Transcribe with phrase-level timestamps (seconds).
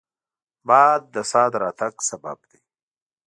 [0.67, 2.59] باد د سا د راتګ سبب دی